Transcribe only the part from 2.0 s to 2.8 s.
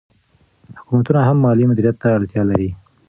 ته اړتیا لري.